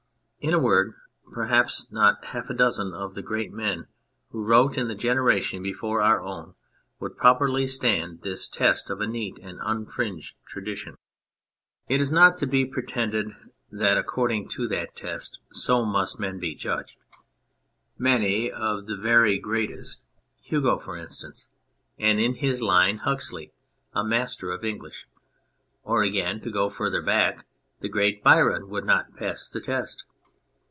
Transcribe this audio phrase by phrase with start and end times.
[0.43, 0.95] In a word,
[1.33, 3.85] perhaps not half a dozen of the great men
[4.31, 6.55] who wrote in the generation before our own
[6.99, 10.95] would properly stand this test of a neat and unfringed tradition.
[11.87, 15.85] It is not to 149 On Anything be pretended that according to that test so
[15.85, 16.97] must men be judged.
[17.99, 20.01] Many of the very greatest,
[20.41, 21.47] Hugo for instance,
[21.99, 23.51] and in his line, Huxley
[23.93, 25.07] (a master of English);
[25.83, 27.45] or, again, to go further back,
[27.81, 30.03] the great Byron, would not pass the test.